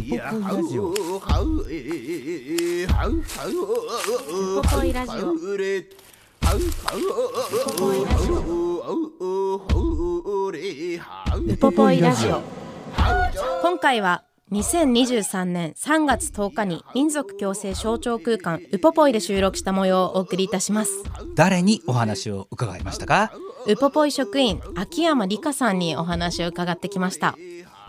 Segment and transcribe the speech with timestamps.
[0.00, 0.90] ウポポイラジオ。
[0.90, 0.94] ウ
[4.62, 5.32] ポポイラジオ。
[11.36, 12.42] ウポポイラジオ。
[13.60, 21.04] 今回は2023年3月10日に民族共生象徴空間ウポポイで収録した模様をお送りいたします。
[21.34, 23.32] 誰にお話を伺いましたか？
[23.66, 27.36] ウポポイ職員秋山理香さんにお話を伺ってきました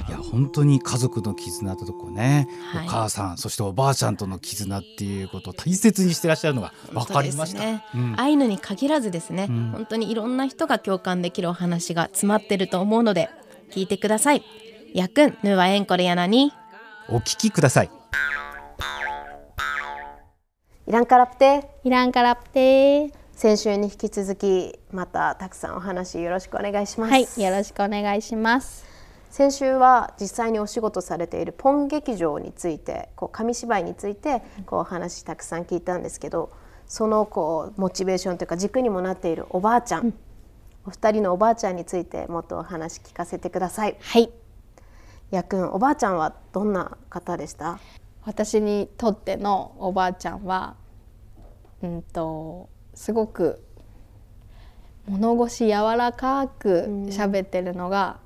[0.08, 2.88] いや本当に家族の絆とこね、はい。
[2.88, 7.84] お母さんそしておばあちゃんとの絆っていうことを大切にしてらっしゃるのが分かりました、ね。
[7.94, 8.20] うん。
[8.20, 9.72] アイヌに限らずですね、ん。
[9.72, 13.30] 本当にいろんな人が共感できるお話が詰まってると思うので
[13.72, 14.44] 聞いてください。
[14.94, 16.52] やくんぬわえんこれやなに。
[17.10, 17.92] お聞きください。
[20.88, 21.70] イランカラプテ。
[21.84, 23.14] イランカラプテ。
[23.42, 28.91] 先週に引き続きまたたくさんお話よろしくお願いします、はい、よろしくお願いします。
[29.32, 36.52] 先週は実際にお仕事されているポン劇場についてこう紙芝居についてこうお話たくさん聞いたんですけど
[36.86, 40.14] そのこうモチベーションというか軸にもなっているおばあちゃん、
[40.86, 43.96] お二人のおばあちゃんについてもっとお話聞かせてください。
[44.02, 44.30] はい、
[45.32, 47.80] やくんおばあちゃんはどんな方でした？
[48.26, 50.76] 私にとってのおばあちゃんは、
[51.82, 53.64] うんとすごく
[55.08, 58.20] 物腰柔らかく喋ってるのが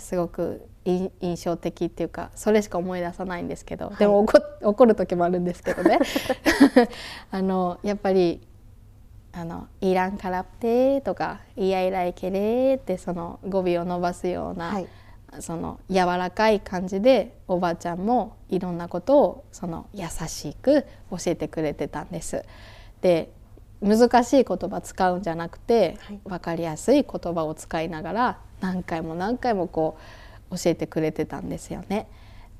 [0.00, 5.98] すごくい印象的っていうかそれしか思い出さないんですけど、でも怒怒る時もあるんですけどね。
[7.30, 8.40] あのやっぱり
[9.32, 14.88] あの「イランカラプテ」とか「イヤイライケレ」ってその語尾を伸ばすような、はい。
[15.38, 22.44] その柔らかい感じでおばあちゃんもいろんなことをその優しく教えてくれてたんです。
[23.00, 23.30] で
[23.80, 26.20] 難しい言葉使うんじゃなくて、はい。
[26.24, 29.96] 分かりやすい言葉を使いながら何回も何回もこ
[30.50, 32.06] う教えてくれてたんですよね。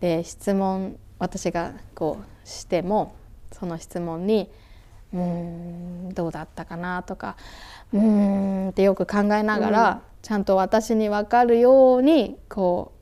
[0.00, 3.14] で質問私がこうしても
[3.52, 4.50] その質問に
[5.12, 7.36] 「うーんどうだったかな」とか
[7.92, 12.92] 「うーん」ってよく考えながら、ちゃんと私に分かるようにこ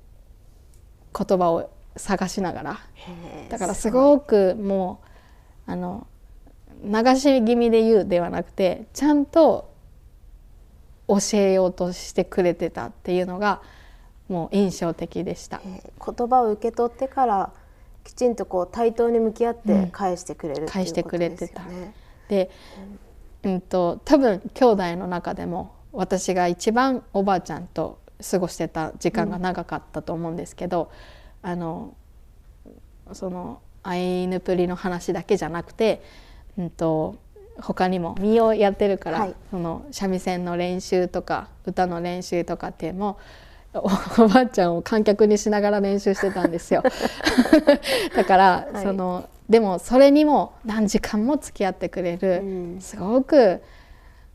[1.15, 2.79] う言葉を探しながら。
[3.49, 5.01] だからすごくも
[5.67, 6.07] うあの
[6.83, 9.68] 流し気味で言うではなくてちゃんと
[11.09, 13.63] 教えようとしてくれてたっていうのが
[14.29, 15.61] もう印象的でした。
[15.65, 17.53] えー言葉を受け取ってから
[18.05, 21.63] きちんとこう対等に向き合って返してくれるっていう返してくれてた。
[22.29, 22.51] で
[23.43, 27.99] うんと多分兄弟の中でも私が一番おばあちゃんと
[28.31, 30.91] 過ごしてた時間が長かったと思うんですけど、
[31.43, 31.95] あの
[33.13, 36.03] そのアイヌプリの話だけじゃなくて、
[36.59, 37.17] うん、と
[37.61, 39.35] 他にも身をやってるから、はい。
[39.51, 43.19] その三味線の練習とか歌の練習とかっていうのも
[43.75, 43.89] お
[44.25, 46.83] おばあちゃんを観客にしながら練習してたんですよ。
[48.17, 48.83] だから、はい。
[48.85, 52.47] そのでもそれにも何時間も付き合ってくれる、う
[52.77, 52.81] ん。
[52.81, 53.63] すごく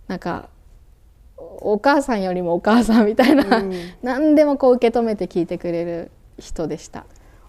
[0.07, 0.50] なんか
[1.38, 3.73] おお母さんよりもお母さんみたいな、うん。
[4.01, 7.05] 何でもこう受け止めて聞いてくれる人でした。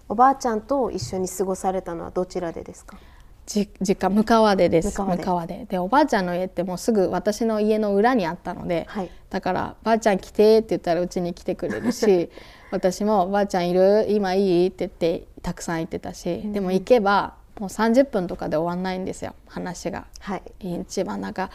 [0.07, 2.97] おばあちゃんと一緒に過ごされたのはどちらでですか？
[3.45, 4.91] じ実家向川でです。
[4.99, 5.65] 向川で。
[5.69, 5.77] で。
[5.77, 9.09] おばあちゃんの家ってもうすぐ私の家の裏にあったので、はい。
[9.29, 12.29] だから「ばあちゃん来て」って言ったらうちに来てくれるし
[12.71, 14.07] 私も「ばあちゃんいる？
[14.09, 20.05] 今いい?」って言ってたくさん行ってたし、でも行けばもう30分とかで終わんないんですよ話が。
[20.19, 20.43] はい。
[20.59, 21.51] 一番なんか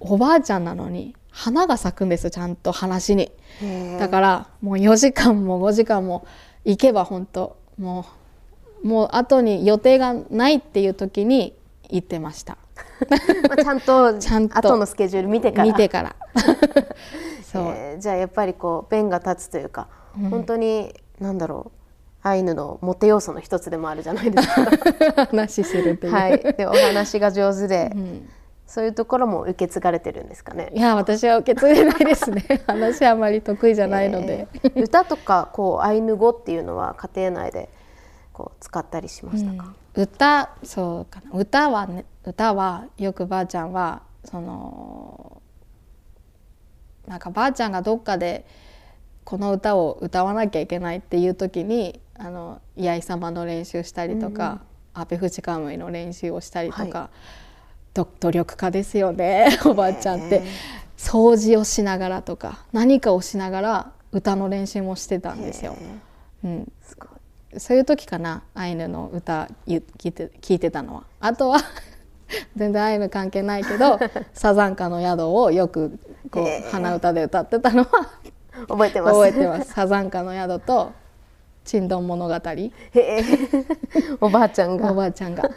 [0.00, 3.30] おばあちゃんなのに花が咲くんですよちゃんと話に。
[3.98, 6.26] だからもう4時間も5時間も
[6.64, 8.04] 行けば本当もう
[8.84, 11.56] もう後に予定がないっていう時に
[11.88, 12.58] 行ってました。
[13.48, 14.58] まあ、ちゃんと ちゃんと。
[14.58, 15.64] 後のスケジュール見てから。
[15.64, 16.16] 見てから。
[17.42, 19.88] そう、えーじゃあやっぱりこう弁が立つというか、
[20.30, 21.72] 本当になんだろ
[22.24, 25.26] うアイヌのモテ要素の一つでもあるじゃないですか。
[25.26, 28.28] 話するっていう、はい、でお話が上手で、ん。
[28.66, 30.70] そういうところも受け継がれてるんですかね。
[30.74, 32.62] いや私は受け継いでないですね。
[32.66, 37.68] 話あまり得意じゃないので、えー歌とかこうアイヌ語っていうのは家庭内で
[38.34, 39.72] こう使ったりしましたか？
[39.94, 41.30] 歌そうかな。
[41.38, 45.40] 歌はね歌はよくばあちゃんはその
[47.06, 48.44] なんかばあちゃんがどっかで
[49.24, 54.60] この歌を歌わなきゃいけないっていう時にあの「八重様」の練習したりとか、
[54.92, 57.10] アペフチカムイの練習をしたりとか、
[57.94, 60.42] ど努力家ですよね おばあちゃんって。
[60.96, 65.76] 掃除をしながらとか何かをしながら歌の練習もしてたんですよ。
[66.44, 67.08] うん、すごい
[67.58, 68.42] そういう時かな。
[68.54, 71.04] アイヌの歌ゆ聞いて聞いてたのは。
[71.20, 71.58] あとは
[72.56, 73.98] 全然アイヌ関係ないけど
[74.32, 75.98] 「サザンカの宿」をよく
[76.30, 78.08] こう鼻歌で歌ってたのは。
[78.68, 79.14] 覚えてます。
[79.14, 79.72] 覚えてます。
[79.72, 80.92] サザンカの宿と
[81.64, 82.34] チンドン物語。
[84.20, 85.48] おばあちゃんおがばあちゃんが。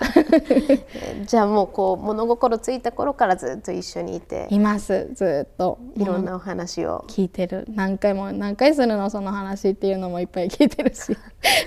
[1.27, 4.47] じゃあもうこう物心ついた頃からずっと一緒にいて。
[4.49, 5.09] います。
[5.13, 5.77] ずっと。
[5.95, 7.03] いろんなお話を。
[7.07, 7.65] 聞いてる。
[7.75, 11.17] 何回も何回するのその話っていうのもいっぱい聞いてるし。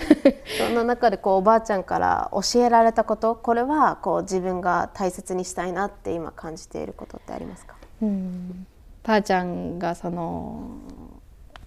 [0.59, 7.77] その中でこうおばあちゃんから教えられたことこれはこう自分が大切にしたいなって今感じていることってありますか？
[8.03, 8.67] うん。
[9.03, 10.63] ばあちゃんがその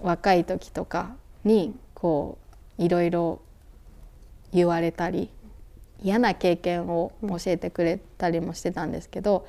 [0.02, 1.12] 若い時とか
[1.44, 2.43] にこう
[2.78, 3.42] いろいろ
[4.52, 5.30] 言われたり
[6.02, 9.48] 嫌な経験を教えてくれたりもしてたんですけど、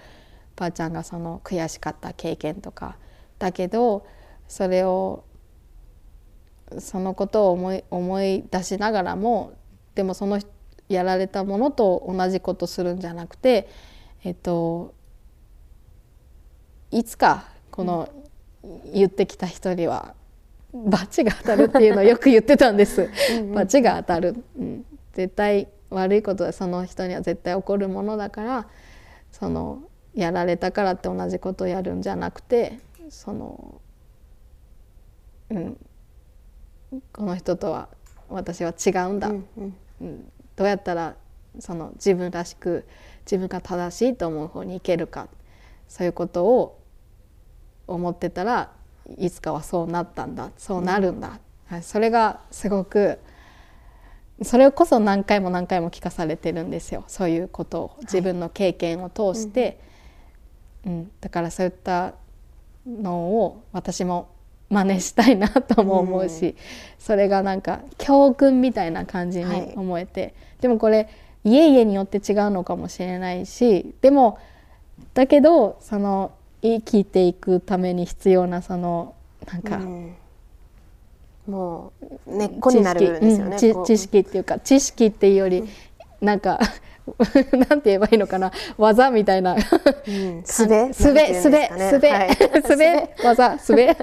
[0.57, 2.97] ばあちゃんがその悔しかった経験とか
[3.39, 4.07] だけど
[4.47, 5.25] それを
[6.79, 9.53] そのことを思い思い出しながらも
[9.95, 10.41] でもその
[10.89, 13.69] やられたものと同じことするんじゃなくて
[14.23, 14.95] えっと
[16.91, 18.09] いつかこの
[18.93, 20.15] 言ってきた人には
[20.75, 23.09] 罰が当たるっていうのをよく言ってたんです。
[23.55, 28.67] 罰が当たる、うん、絶対悪いことはその人には絶対起こるものだから
[29.31, 29.83] その
[30.15, 33.81] やられたからって同じことをやるんじゃなくてその
[35.51, 35.77] うん。
[37.13, 37.89] この人とは
[38.29, 39.75] 私は違うんだ、うんうん。
[40.01, 41.17] うん、どうやったら
[41.59, 42.85] その自分らしく
[43.25, 45.29] 自分が正しいと思う方に行けるか。
[45.87, 46.81] そういうことを
[47.87, 48.73] 思ってたら
[49.19, 53.19] いつかはそうなったんだそうなるんだ、はいそれがすごく
[54.43, 57.05] それこそ何回も何回も聞かされてるんですよ。
[57.07, 59.79] そういうことを自分の経験を通して、
[60.85, 61.11] うん。
[61.21, 62.15] だからそういった
[62.87, 64.29] のを私も
[64.71, 66.57] 真似したいなとも思うし、
[66.99, 71.09] それがなんか教訓みたいな感じに思えて、でもこれ
[71.45, 74.39] 家々によって違うのかもしれないしでも
[75.13, 76.33] だけどその
[76.65, 79.15] 生きていくために必要なその
[79.53, 80.15] なんか、うん。
[81.47, 81.93] も
[82.27, 83.59] う根っこになるんですよね。
[83.59, 85.65] 知識,、うん知知識っていうか知識っていうより、
[86.23, 86.59] なんか
[87.69, 88.51] なんて言えばいいのかな。
[88.79, 89.55] 技みたいな。
[89.55, 90.43] うん。
[90.45, 90.91] すべ？
[90.95, 92.09] すべすべすべ。
[92.09, 92.31] はい。
[92.65, 93.15] すべ？
[93.23, 93.97] 技すべ。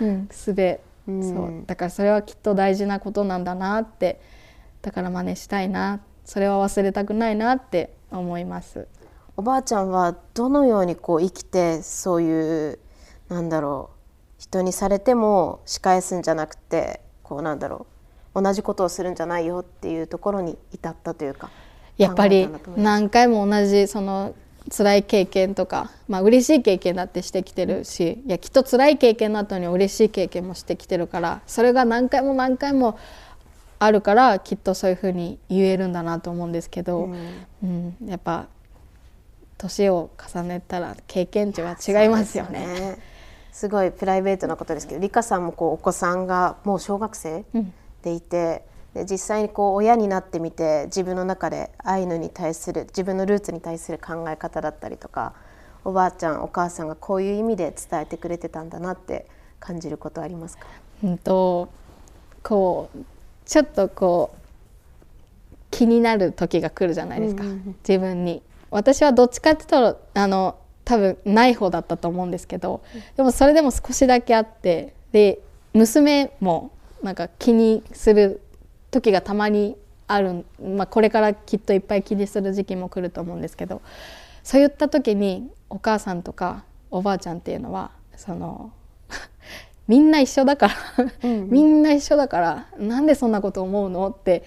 [0.00, 0.80] うんすべ。
[1.08, 1.22] うん。
[1.22, 1.66] そう。
[1.66, 4.20] だからそれはきっと大事なことなんだなって
[4.82, 6.00] だから真似したいな。
[6.24, 8.86] それは忘れたくないなって思います。
[9.40, 12.78] おばあちゃんはどのようにこう生きてそういう
[13.30, 13.88] なんだろ
[14.38, 17.86] う人にされても仕返すんじゃなくてこうなんだろ
[18.34, 21.48] う同じことをするんじゃないよっていうところに至ったというか
[21.96, 24.34] やっぱり何回も同じその
[24.70, 32.98] 辛い経験とか、まあ嬉しい経験だってしてきてるし、いやきっと辛い経験の後に嬉しい経験もしてきてるからそれが何回も何回も
[33.78, 37.08] あるからきっとそういうふうに言えるんだなと思うんですけど、
[37.62, 38.48] うんやっぱ
[39.60, 42.66] 年を重ねたら経験値は違いますよね。
[42.66, 42.98] すよね。
[43.52, 47.72] すごいプライベートなことですけど理香さんもこうお子さんがもう小学生うん。
[48.02, 48.64] でいて、
[48.94, 55.34] で実際にこう親になってみて自分の中でアイヌに対する自分のルーツに対する考え方だったりとか
[55.84, 59.26] おばあちゃんお母さんがこういう意味で伝えてくれてたんだなって
[59.58, 60.66] 感じることありますか？
[61.04, 61.68] うんと
[62.42, 62.98] こう
[63.44, 64.38] ちょっとこう
[65.70, 67.76] 気になる時が来るじゃないですか、うんうんうん。
[67.86, 72.82] 自分に私はどっちかって言ったらあの多分ない方だったと思うんですけど
[73.16, 75.40] でもそれでも少しだけあってで
[75.72, 76.72] 娘も
[77.02, 78.40] なんか気にする
[78.90, 83.82] 時がたまにある、まあ、これからきっといっぱい気にする時期も来ると思うんですけど
[84.42, 88.72] そういった時にお母さんとかおばあちゃんっていうのはその
[89.86, 90.74] みんな一緒だから
[91.22, 94.42] みんな一緒だからなんでそんなこと思うのって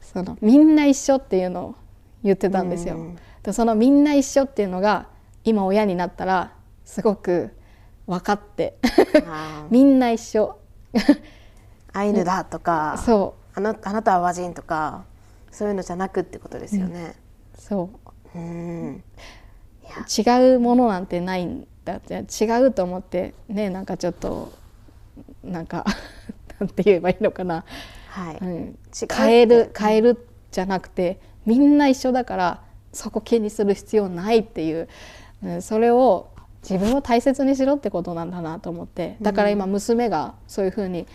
[0.00, 1.74] そのみんな一緒っていうのを
[2.24, 2.96] 言ってたんですよ。
[2.96, 5.06] うんでそのみんな一緒っていうのが
[5.42, 6.52] 今親になったら
[6.84, 7.48] すごく
[8.06, 8.76] 分かって
[9.70, 10.58] みんな一緒。
[11.94, 15.06] アイヌだとかそあなあなたは和人とか
[15.50, 17.14] そういうのじゃなくってことですよね。
[17.56, 17.90] うそ
[18.34, 18.38] う。
[18.38, 19.02] うん。
[20.18, 24.52] 違うものなんてないんだって違うと思ってねなんかちょっと
[25.42, 25.86] なんか
[26.60, 27.64] なんて言えばいいのかな、
[28.08, 28.78] はい、うん、
[29.10, 34.88] 変える変えるじゃなくてみんな一緒だからそこ気にする必要ないっていう、
[35.42, 36.28] うんそれを
[36.68, 41.06] 自分を大切にしろってことなんだなと思ってだから今娘がそういうふうに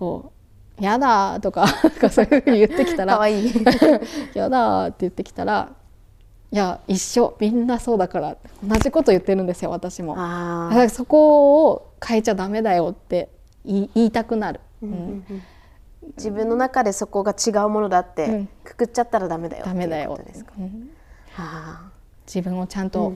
[0.00, 0.32] こ
[0.80, 1.68] う「やだ」 とか
[2.10, 3.52] そういうふうに言ってきたらかわいい
[4.34, 5.70] 「やだ」って言ってきたら
[6.50, 10.16] 「いや一緒みんなそうだから」同じこと言ってるんですよ私も。
[10.16, 13.28] だあからそこを変えちゃダメだよって
[13.64, 14.60] 言い言いたくなる。
[14.82, 15.40] うんー
[16.16, 18.48] 自分の中でそこが違うものだってうん。
[18.64, 20.52] くくっちゃったらダメだよダメだよですか？
[20.58, 20.90] うん。
[20.96, 20.97] あ
[22.26, 23.12] 自分をちゃんーと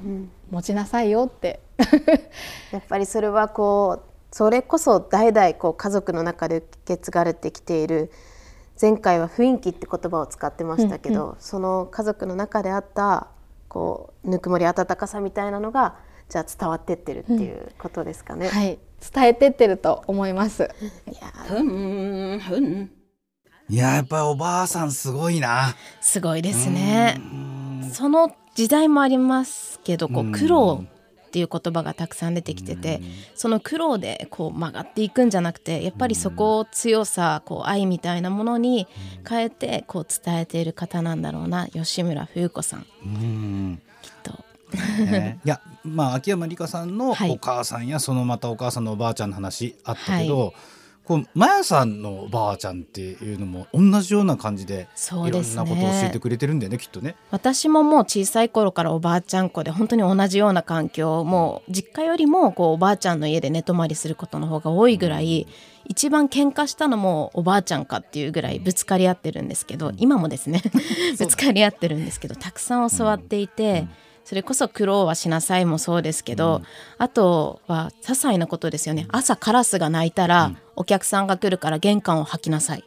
[0.50, 1.60] 持ちなさいよって。
[2.72, 8.10] やっぱりそれはこうそれこそ代々こう家族の中で受け継がれてきている
[8.80, 13.28] 前回は雰囲気って言葉を使ってましたけど、その家族の中であった
[13.68, 15.96] こうぬくもり温かさみたいなのが
[16.28, 18.48] じゃあ伝わってってるっていうことですかね。
[18.48, 20.62] はい伝えてってると思います。
[20.62, 20.66] い
[21.10, 21.28] や
[23.68, 27.20] いややっぱりおばあさんすごいなすごいですね。
[27.90, 30.32] その時代もありますけどこううん。
[30.32, 33.00] 苦労っていう言葉がたくさん出てきてて
[33.34, 38.86] その苦労でこう曲がっていくんじゃなくてやっぱりそこを強さこう愛みたいなものに
[39.26, 41.68] 変えてこう伝えている方なんだろうな。
[41.68, 42.86] 吉村冬子さん。
[43.06, 43.82] うん。
[44.02, 44.32] きっと。
[45.06, 45.40] ね。
[45.42, 47.30] いやまあ秋山里香さんのはい。
[47.30, 50.52] お母さんやそのまたお母さんのおばあちゃんの話あったけど、
[51.04, 57.16] こうマヤさんのおばあちゃんっていうのも同じような感じでそうですいろんなことを教えてねくれてるんだよねきっとね。
[57.30, 65.46] 私ももう小さい頃からおばあちゃん子で本当に同じような環境もう実家よりもこうおばあちゃんの家で寝泊まりすることの方が多いぐらい
[65.86, 70.62] 一番喧嘩したのもおばあちゃんかっていうぐらいぶつかり合ってるんですけど今もですね。
[71.18, 73.86] ぶつかり合ってるんですけどたくさん教わっていて。
[74.24, 76.62] それこそ苦労はしなさいもそうですけど、
[76.98, 79.06] あとは些細なことですよね。
[79.10, 82.84] 朝カラスが鳴いたら、お客さんが来るから玄関を履きなさい。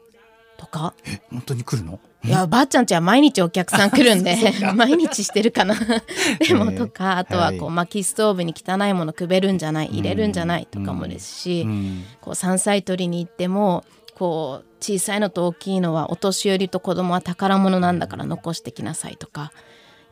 [0.58, 0.94] とか。
[1.06, 2.00] え本当に来るの？
[2.24, 4.36] いやばあちゃんちは毎日お客さん来るんで
[4.74, 5.75] 毎日してるかな。
[6.39, 12.04] でもとかあとはこう薪ストーブに汚いものくべるんじゃない入れるんじゃないとかもですし、うん。
[12.22, 13.84] こう山菜採りに行っても
[14.15, 19.51] こう小さいのと大きいのはお年寄りと子供は宝物なんだから残してきなさいとか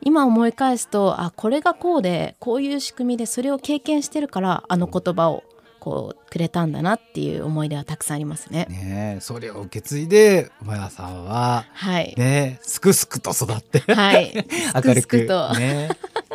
[0.00, 5.44] 今思い返すとあこれがこうでこういう仕組みでそれを経験してるからあの言葉を
[5.84, 8.66] こうくれたんだなっていう思い出はたくさんありますね。
[8.70, 14.32] ねえそれを受け継いでマヤさんははい、ねすくすくと育ってはい、
[14.82, 15.90] 明るくね。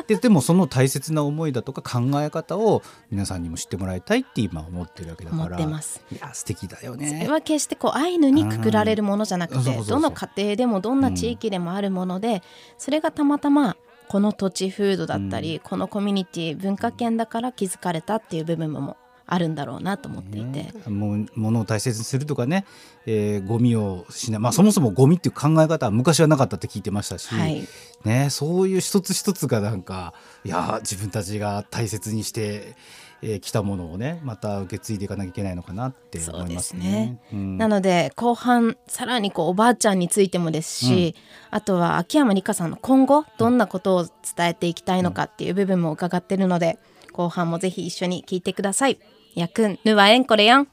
[0.05, 5.43] ででもその大切な思いだとか考え方を皆さんにも知ってもらいたいって今思ってるわけだから。
[5.45, 5.99] 思ってます。
[6.11, 12.43] いや素敵だよそれねは決してこうアイヌにくくられるものじゃなくてどの家庭でもどんな地域でもあるもので、
[12.77, 13.77] それがたまたま
[14.09, 18.97] この土地風土だったり、このコミュニティ文化圏だから気づかれたっていう部分も
[19.31, 22.65] あるんだろうなと思っていて、ねもう物を大切にするとかね、
[23.05, 24.39] えーゴミをしない。
[24.39, 27.67] まあそもそもゴミっていう考え方は昔はなかったって聞いてましたし、はい。
[28.05, 32.75] ね、そういう一つ一つがなんかいや自分たちが大切にして
[33.21, 37.19] き、えー来たものをねまた受け継いでいかなきゃいけないのかなって思いますね。
[37.31, 37.57] うん。
[37.57, 41.15] なので後半さらにこうおばあちゃんについてもですし、
[41.51, 46.79] あとは秋山里香さんの今後どんなことを伝えていきたいのかっていう部分も伺ってるので
[47.12, 49.00] 後半もぜひ一緒に聞いてください。
[49.36, 50.67] やくんぬはえんこれやん。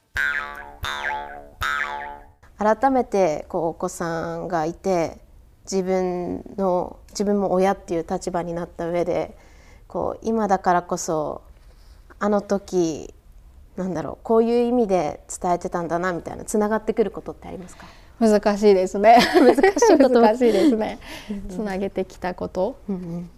[2.59, 5.19] 改めてこうお子さんがいて
[5.71, 9.37] 自分の自分も親っていう立場になった上で
[9.89, 11.43] こう今だからこそ
[12.19, 13.13] あの時
[13.77, 17.87] なんだろうこういう意味で伝えてたんだなみたいなつながってくることってありますか？
[18.19, 19.19] 難しいですね。
[19.37, 20.99] 難しいこと難しいですね。
[21.51, 22.77] つなげてきたこと。
[22.89, 23.31] うん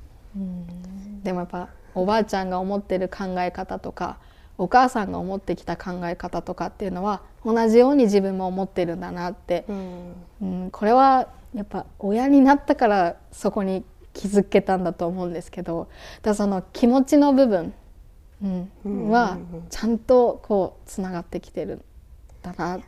[1.24, 4.18] でもやっぱおばあちゃんが思ってる考え方とか
[4.58, 9.64] お母さんが思ってきた考え方とかっていうのは同じように自分も思ってるんだなって、
[10.40, 10.70] うん。
[10.70, 15.88] これはやっぱ親になったからそこに気づけたんだと思うんですけど
[16.22, 17.72] だその気持ちの部分、
[18.42, 18.46] う
[18.88, 19.38] んは
[19.70, 21.82] ちゃんとこうつながってきてるん
[22.42, 22.76] だな。
[22.76, 22.82] うん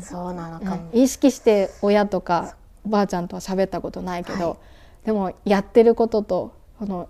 [0.00, 4.58] そうなのかも、意識して親とかおばあちゃんとは喋ったことないけど、
[5.04, 7.08] でもやってることとこの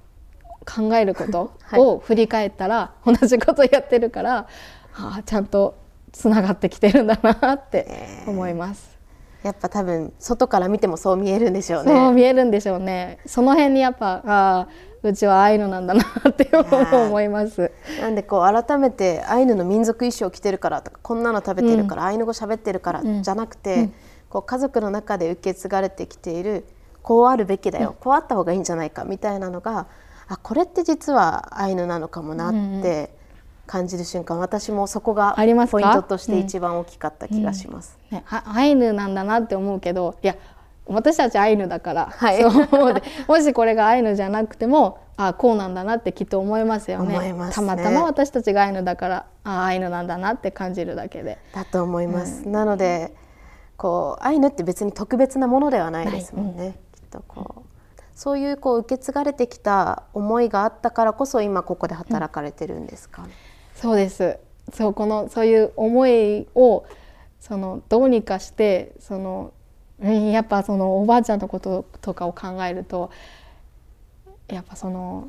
[0.65, 4.47] 考えることを振り返ったら、同じことやってるから、
[4.95, 5.77] ああちゃんと
[6.13, 7.87] つながってきてるんだなって
[8.27, 8.99] 思います。
[9.43, 13.19] やっぱ多分外から見てもそう見えるんでしょうそうね見えるんでしょうね。
[13.27, 14.69] その辺にやっぱああ
[15.03, 17.07] うちはああいうのなんだなってー。
[17.07, 17.73] 思います。
[18.01, 23.91] なんでこう改めてアイヌの民族衣装を着てるからとかこんなの食べてるから、アイヌ語喋ってるからじゃなくて、
[24.29, 26.65] こう家族の中で受け継がれてきている
[27.03, 29.89] こうあるべきだよ、こうあった方がいいんじゃないかみたいなのが
[30.33, 33.11] あこれって実はアイヌなのかもなって
[33.67, 35.79] 感じる瞬間、私もそこがありますか？
[35.79, 37.99] ポイントとして一番大きかった気がします。
[38.11, 40.37] ね、あアイヌなんだなって思うけどいや
[40.87, 42.41] 私たちアイヌだから、はい。
[42.43, 47.33] そうでもしこれがアイヌじゃなくてもあこうなんだなってきっと思いますよね。
[47.33, 47.35] ね。
[47.53, 51.39] たまたま私たちがアイヌだからあアイヌなんだなって感じるだけで。
[51.55, 52.49] だと思います。
[52.49, 53.15] なので
[53.77, 56.79] こうアイヌって別に特別なものではないですもんね。
[56.95, 57.72] きっとこう
[58.23, 63.27] そういうこう受け継がれてきた思いがあったからこそ今ここで働かれてるんですか？
[63.75, 64.39] そうです
[64.73, 66.85] そうこのそういう思いを
[67.41, 69.53] そのどうにかしてその
[70.01, 73.11] うんやっぱそのおばあちゃんのこととかを考えると
[74.49, 75.29] やっぱその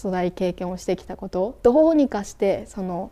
[0.00, 3.10] 辛い経験をしてきたことをどうにかしてその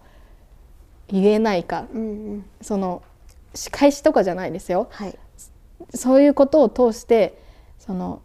[1.08, 2.04] 言えないかうんう
[2.36, 3.02] ん、その
[3.54, 5.18] 仕返しとかじゃないですよはい。
[5.94, 7.36] そういうことを通して
[7.84, 8.22] その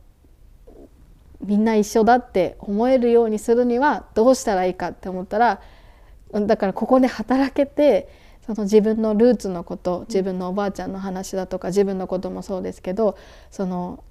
[1.42, 5.62] みんな一緒だって思えるようにするにはどうしたらいいかって思ったら
[6.32, 8.08] だからここで働けて
[8.46, 13.18] その自分のルーツのこと自分のおばあちゃんの話だとか自分のこともそうですけど
[13.50, 14.04] その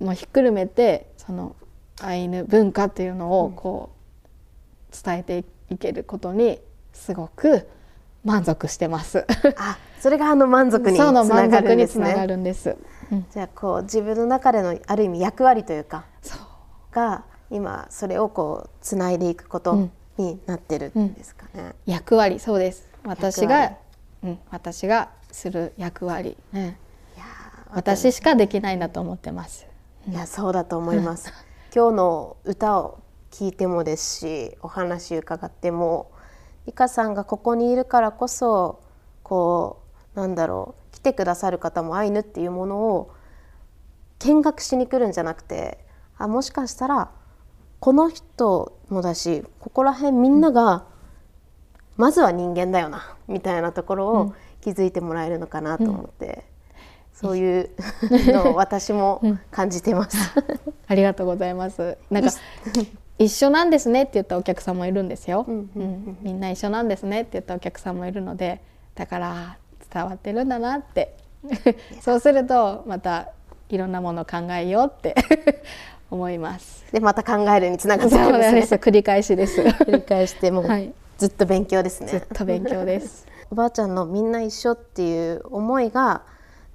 [0.00, 1.56] もうひっくるめてその
[2.00, 3.90] アイヌ文化っていうのをこ
[4.92, 6.60] う伝えていけることに
[6.92, 7.66] すごく
[8.24, 9.26] 満足してます。
[9.56, 10.96] あ、それがあの満足に
[11.88, 12.76] つながるんですね。
[13.30, 16.04] じゃあこう自分の中でのある意味役割というか
[16.92, 21.74] が今それをこうつないでいくことうんになってるんですかね。
[21.86, 22.38] 役割。
[22.38, 22.88] そうです。
[23.04, 23.72] 私が、
[24.22, 26.74] うん、私がする役割、うん、いやー
[27.74, 29.66] 私しかできないんだと思ってます。
[30.08, 31.32] いやそうだと思います。
[31.74, 32.98] 今日の歌を
[33.30, 36.10] 聞いてもですしお話伺っても
[36.66, 38.80] リカさんがここにいるからこそ
[39.22, 39.78] こ
[40.14, 43.12] うなんだろう来てくださる方もアイヌっていうものを
[44.20, 45.78] 見学しに来るんじゃなくて
[46.16, 47.10] あもしかしたら
[47.80, 50.84] この人もだしここら辺みんなが
[51.96, 56.44] まずは人間だよなみたいなところを気づいてもらえるのかなと思って、
[57.12, 57.70] そういう
[58.32, 60.16] のを私も感じてます。
[60.86, 61.98] ありがとうございます。
[62.10, 62.30] なんか
[63.18, 65.82] 一緒なんですねって言ったお客さんもいるんですよ、うんうん。
[65.82, 66.18] うん。
[66.22, 68.60] みんな一緒なんですねって言ったお客さんもいるので
[68.94, 69.58] だから
[69.92, 71.16] 伝わってるんだなって。
[72.00, 73.30] そうするとまた
[73.68, 75.14] いろんなものを考えようって
[76.10, 76.84] 思います。
[76.92, 78.60] でまた考えるにつながってるんですね。
[78.60, 78.74] です。
[78.76, 79.60] 繰り返しです。
[79.60, 80.92] 繰り返してもうはい。
[81.18, 82.26] ずっと勉強ですずっね。
[82.34, 83.26] と勉強です。
[83.50, 86.22] おばあちゃんのみんな一緒っていう思いが、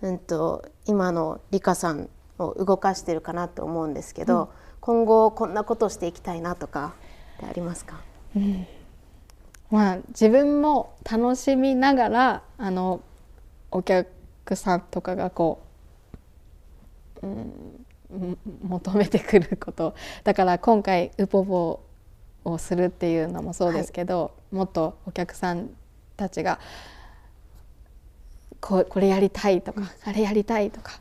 [0.01, 4.49] うんと今のリカさんを動かしてるかなと思うんですけど、
[4.79, 6.93] 今後こんなことをしていきたいなとか
[7.41, 7.99] ありますか？
[9.69, 13.01] まあ自分も楽しみながらあの
[13.71, 14.07] お客
[14.55, 15.61] さんとかがこ
[17.21, 19.95] う、うん、求めてくること。
[20.23, 21.83] だから今回ウポポ
[22.45, 25.69] をするっていうのもそうですけど、もっとお客さん
[26.15, 26.59] たちが
[28.61, 30.99] ここれやりたいとか、あれやりたいとか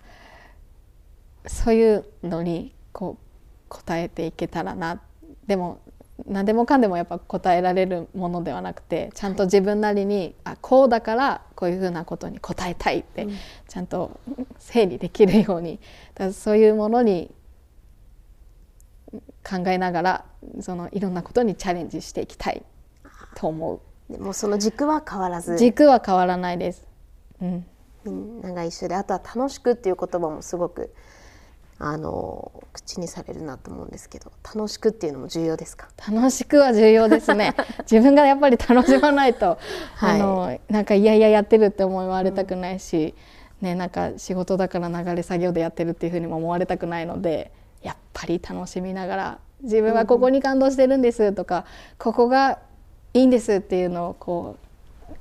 [1.47, 5.01] そういうのにこう答えていけたらな。
[5.47, 5.81] でも
[6.25, 13.27] 何でもかんでもやっぱ答えられるものではなくてちゃんと自分なりに、あこうだからこういうふうなことに答えたいって、
[13.69, 14.19] ちゃんと
[14.59, 15.79] 整理できるように
[16.15, 17.31] だそういうものに
[19.45, 20.25] 考えながら
[20.61, 22.63] そのいろんなことにチャレンジしていきたい
[23.35, 25.59] と思でもその軸は変わらうず。
[25.59, 26.87] 軸は変わらないです。
[27.41, 27.67] うん。
[28.05, 30.95] みんなが一緒であとは楽しくっていう言葉もすごく
[31.79, 35.89] あの口にされるなと思うんですけど楽しくっていうのも重要ですか？
[36.11, 37.55] 楽しくは重要ですね。
[37.91, 39.59] 自分がやっぱり楽しまないと、
[39.97, 40.21] はい。
[40.21, 43.15] あのなんかいやいややってるって思われたくないし、
[43.61, 51.65] ね、なんか仕事だから流れ作業でやってるっていうふうにも思われたくないのでやっぱり楽しみながら自分はここに感動してるんですとか、
[51.99, 52.59] ここが
[53.15, 54.57] いいんですっていうのをこ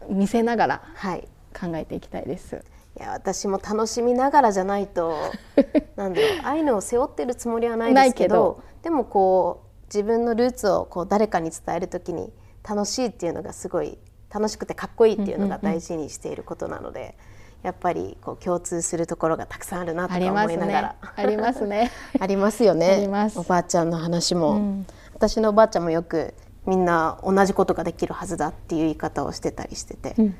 [0.09, 1.27] う見せながらはい。
[1.57, 2.57] 考えていきたいです。
[2.57, 2.59] い
[2.99, 5.15] や私も楽しみながらじゃないと
[5.95, 12.31] なんだろうアイヌを背負ってるつもりはないですけどでもこう自分のルーツをこう誰かに伝える時に
[12.67, 13.97] 楽しいっていうのがすごい
[14.33, 17.15] 楽しくてかっこいいっていうのが大事にしていることなので、
[17.63, 20.95] やっぱりこう共通するところがたくさんあるなと思いながら。。
[21.15, 21.91] ありますね。
[22.19, 23.07] ありますよね。
[23.35, 24.87] おばあちゃんの話も、うん。
[25.13, 26.33] 私のおばあちゃんもよく
[26.65, 30.35] みんな同じことができるはずだっていう言い方をしてたりしてて、うん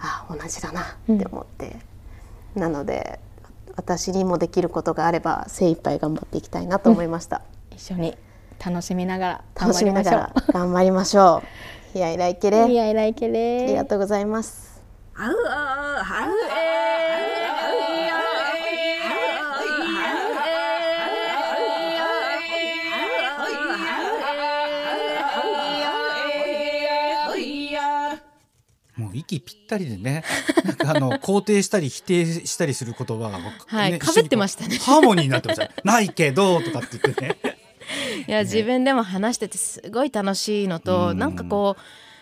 [0.00, 0.84] あ同じだなっ
[1.18, 1.76] て思って、
[2.54, 3.20] なので
[3.76, 8.16] 私にもできることがあれば精一杯頑張っていきたいなと思いました、一緒に
[8.64, 11.42] 楽しみながら頑楽しみ張りましょながら頑張りましょ
[11.94, 11.96] う。
[11.98, 12.62] いやいらいけれ。
[12.62, 12.68] う。
[12.68, 14.82] いやいらいけあれりがとうございます。
[15.16, 15.30] もう
[29.36, 30.24] 息ぴったりでね、
[30.64, 34.76] なんかあの 肯定したり否定したりする言葉が、はい一緒にこう被ってましたね。
[34.78, 35.64] ハーモニーになってました。
[35.64, 35.70] ね。
[35.84, 37.36] ないけどとかって言ってね。
[38.26, 41.18] いや自分でも話しててすごい楽しいのと、うん。
[41.18, 41.76] なんかこ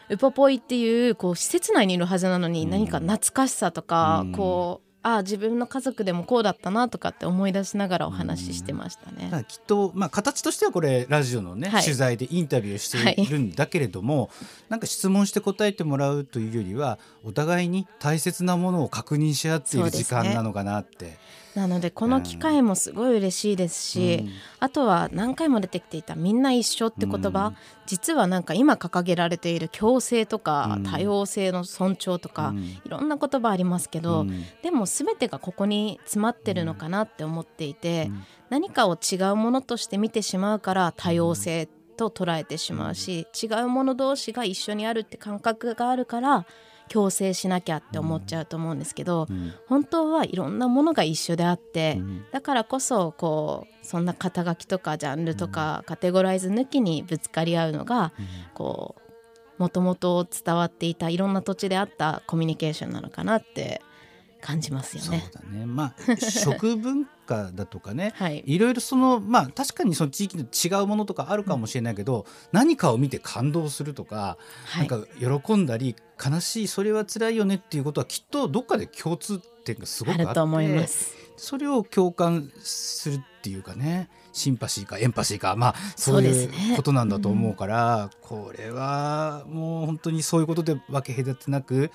[0.09, 4.33] うウポポイっていうこう施設内にいるはずなのに何か懐かしさとか、うん。
[4.33, 9.25] こうああ自分の家族でもこうだったなとかって思い出しながらお話ししてましたね。
[9.25, 14.31] だからきっと、まあ、形としてはこれラジオのね、はい取材でインタビューしているんだけれども、
[14.69, 21.19] なんか質問して答えてもらうというよりはお互いに大切なものを確認し合っている時間なのかなって。
[21.55, 24.31] なのでこの機会もすごい嬉しいですし、うん。
[24.61, 27.57] あとは何回も出てきていた「みんな一緒」って言葉、うん。
[27.87, 30.83] 実はなんか今掲げられている共生とか、うん。
[30.85, 32.59] 多様性の尊重とか、うん。
[32.59, 34.45] いろんな言葉ありますけど、うん。
[34.63, 38.25] でも全てがここに詰まってるのかなって思っていて、うん。
[38.51, 46.47] 何かを違うものとして見てしまうから多様性と捉えてしまうし、違うもの同士が一緒にあるって感覚があるから
[46.89, 49.53] 共生しなきゃって思っちゃうと思うんですけど、うん。
[49.67, 52.25] 本当はいろんなものが一緒であって、うん。
[52.33, 58.13] だからこそこうそんな肩書きとかジャンルとかカテゴライズ抜きにぶつかり合うのが
[58.55, 58.97] こ
[59.59, 63.83] うもともと伝わっていたいろんな土地であったコミュニケーションなのかなって
[64.41, 65.31] 感じますよそうね。
[65.33, 65.67] だね。
[65.67, 68.13] まあ食文化だとかね。
[68.17, 74.89] はい、いろいろそのまあ確かにその地域の違うものとかあるかもしれないけど、何かを見て感動するとか、はい。
[74.89, 75.07] なんか
[75.43, 81.15] 喜んだり悲しいそれは辛いよねっていうことはきっとどっかで共通点がすごくあると思います。
[81.37, 91.91] それを共感するっていうかねシンパシーかエンパシーかまあそそうういうことなんだと思うから、これはもう本当にそういうことで分け隔てなく、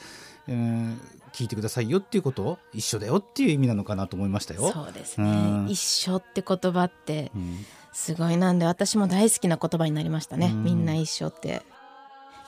[0.47, 0.99] うん、
[1.33, 2.59] 聞いてくださいよっていうこと？
[2.73, 4.71] 一緒だよっていう意味なのかなと思いましたよ。
[4.71, 5.27] そうですね。
[5.27, 5.31] う
[5.63, 5.67] ん。
[5.69, 7.65] 一緒って言葉ってうん。
[7.91, 10.63] すごいなんで私も大好きな言葉になりましたね、うん。
[10.63, 11.61] みんな一緒って。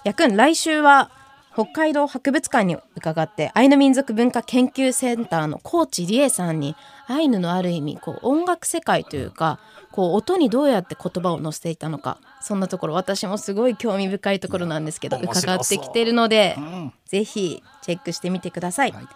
[0.04, 1.10] やくん来週は
[1.56, 6.76] 北海道博物館に伺ってアイヌ民族文化研究センターの高知理恵さんに
[7.08, 9.60] アイヌのある意味こう音楽世界というか
[9.94, 16.94] こう音にどうやって言葉を乗せていたのかそんなところ私もすごい興味深いところなんですけど伺ってきているのでうん。
[17.06, 18.92] ぜひチェックしてみてください。
[18.92, 19.08] はい。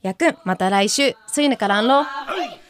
[0.00, 1.14] やくんまた来週。
[1.26, 2.62] スイヌからんろはい